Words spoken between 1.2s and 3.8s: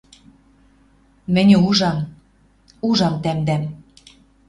Мӹньӹ ужам, ужам тӓмдӓм.